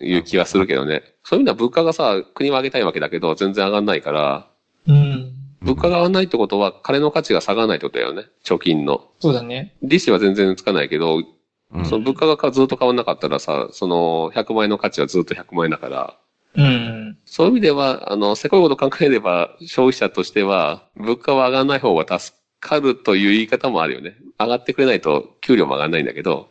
[0.02, 1.02] ん、いう気はするけどね。
[1.24, 4.46] そういう意味では物価がさ、国は上げたいわけだけど、全然上がんないから、
[4.86, 5.32] うん。
[5.64, 8.24] 物価が上がんないってことは、金の価値が下がらないってことだよね。
[8.44, 9.08] 貯金の。
[9.20, 9.74] そうだね。
[9.82, 16.16] 利子は全然つかないけど、うんその物価がずっと変わんなかったらさ、その100万円の価値はずっと100万円だから、
[16.56, 17.18] うん。
[17.24, 24.16] そういう意味では、あの、せこいこと考えれば、消費者としては、物価は上がらない方が助かるという言い方もあるよね。
[24.38, 26.50] 上がってくれないと給料も上がらないんだけど、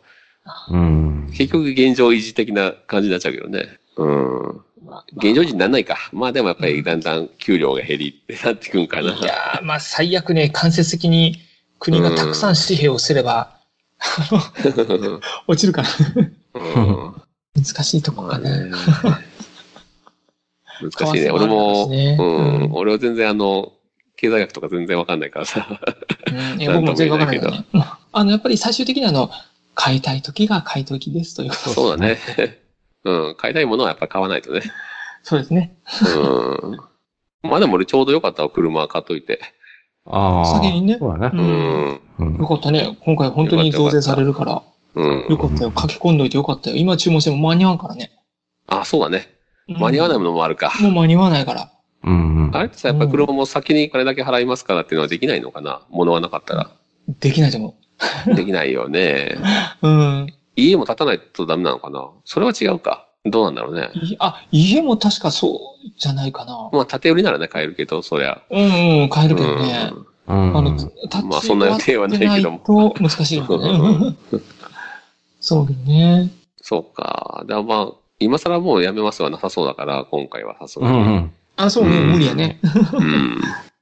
[0.70, 1.30] うん。
[1.32, 3.78] 結局現状維持的な感じになっちゃうけどね。
[3.96, 4.60] うん。
[5.16, 5.96] 現状維持にならないか。
[6.12, 9.12] まあでもやっぱりだんだん給料が減りってなってくんかな。
[9.14, 11.38] いやーまあ最悪ね、間接的に
[11.78, 13.58] 国がたくさん紙幣をすれば、
[15.46, 15.88] 落ちるかな。
[16.54, 17.14] うん。
[17.56, 18.70] 難しいとこかね。
[20.80, 21.30] 難しいね。
[21.30, 22.72] 俺も、うんうん。
[22.72, 23.72] 俺は全然あの、
[24.16, 25.66] 経済学とか全然わかんないからさ。
[26.66, 27.64] 僕も全然わからないけどね。
[28.12, 29.30] あの、やっぱり最終的にあの、
[29.74, 32.18] 買いたい時が買い時ですということそうだね。
[33.04, 33.34] うん。
[33.36, 34.62] 買いたいものはやっぱ買わないとね。
[35.22, 35.76] そうですね。
[36.16, 37.48] うん。
[37.50, 39.40] まあでも俺ちょうどよかったわ、車買っといて。
[40.06, 40.46] ああ。
[40.46, 42.00] 先にねそうだね。
[42.18, 42.96] ううんよかったね。
[43.04, 44.62] 今回本当に増税されるから。
[44.94, 45.26] うん。
[45.28, 45.72] よかったよ。
[45.76, 46.76] 書き込んどいてよかったよ。
[46.76, 48.12] 今注文しても間に合わんからね。
[48.66, 49.28] あ、そうだね。
[49.66, 50.72] 間に合わないものもあるか。
[50.80, 51.70] もう間に合わないから。
[52.04, 52.56] うんうん。
[52.56, 52.66] あれ？
[52.66, 55.82] ってさ、やっぱり車も先にこれだけ払いますからっていうのはできないのかな？
[55.90, 56.70] 物はなかったら。
[57.08, 57.74] できないと思
[58.34, 59.36] できないよね。
[59.82, 59.88] う。
[59.88, 60.34] うん。
[60.56, 62.08] 家も建たないとダメなのかな？
[62.24, 63.08] それは違うか。
[63.26, 63.88] どうなんだろうね。
[64.02, 66.68] いあ、家も確かそうじゃないかな。
[66.72, 68.42] まあ、建て売りならね、買えるけど、そりゃ。
[68.50, 69.92] うんうん、買えるけどね。
[70.26, 70.76] うんあの、
[71.10, 74.16] タッチまあそんな予定はないけどもと難しいよね。
[75.40, 76.30] そうだね。
[76.60, 77.44] そうか。
[77.46, 80.98] でもまあ、今更もうやめますはなさそうだから、今回はさすうがに。
[80.98, 81.32] んうん。
[81.56, 82.58] あ、そうね、うん無理やね。
[82.92, 83.40] うん。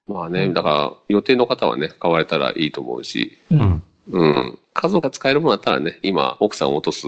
[0.09, 3.55] まあね、だから、予定の方はね、買われたらいいと思うし、う。
[3.55, 3.83] うんん。
[4.11, 4.59] うん。
[4.75, 7.07] 家族が使えるものだったらね、今、奥さんを落とす、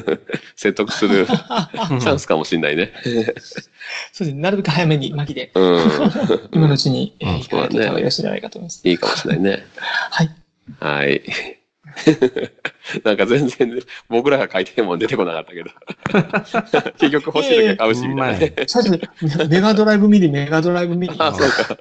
[0.56, 2.92] 説得する チャンスかもしれないね。
[4.12, 4.34] そうですね。
[4.34, 5.90] なるべく早めに、巻きで、うん。
[6.52, 8.80] 今のうちに、えうんー、控えていた方がよろしいんじゃないかと思います。
[8.88, 9.66] いいかもしれないね。
[10.10, 10.30] はい。
[10.80, 11.55] はい。
[13.04, 15.70] なんか全然、僕らが書いてるもん出てこなかったけど。
[16.98, 18.54] 結局欲しい時は買うし、みたいなね。
[18.66, 21.14] 最初に、メガドライブミニ、メガドライブミニ。
[21.18, 21.78] あ、そうか。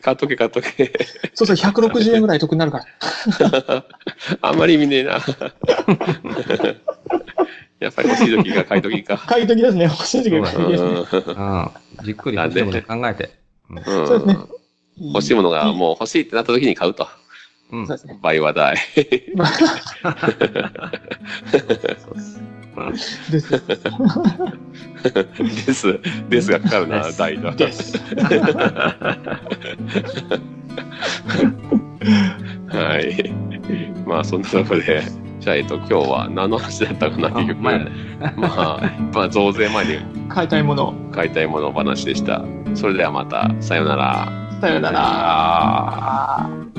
[0.00, 0.92] 買っとけ、買っとけ。
[1.34, 3.84] そうそう、160円ぐらい得になるから。
[4.42, 5.12] あんまり意味ねえな。
[7.80, 9.18] やっぱり欲しい時が買い時か。
[9.18, 9.84] 買い時ですね。
[9.84, 10.88] 欲しい時が買い時ですね。
[11.26, 11.70] うん。
[12.04, 13.30] じっくり欲しいもの考えて。
[13.70, 14.58] うんうんそうですね
[15.00, 17.06] 欲しいものがもう欲しいってなった時に買うと。
[17.72, 17.86] うん。
[17.86, 18.18] そうですね。
[18.22, 18.76] 倍は大。
[23.30, 23.60] です。
[25.66, 26.00] です。
[26.28, 27.52] ですがかかるな大だ。
[27.52, 27.98] です。
[32.68, 33.32] はい。
[34.06, 35.02] まあ、そんなところで、
[35.40, 37.58] じゃあ、えっと、今日は何の話だったかな、結局。
[37.58, 37.90] あ前ね
[38.36, 38.80] まあ、
[39.12, 40.94] まあ、増税前に買いたいもの。
[41.12, 42.42] 買いたいもの話でした。
[42.74, 44.32] それではまた、さようなら。
[44.60, 46.77] さよなら。